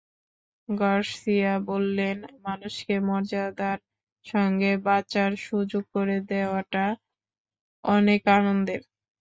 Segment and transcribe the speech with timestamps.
[0.69, 2.17] Garcia বললেন,
[2.45, 3.79] মানুষকে মর্যাদার
[4.25, 6.85] সঙ্গে বাঁচার সুযোগ করে দেওয়াটা
[7.83, 8.81] অনেক আনন্দের।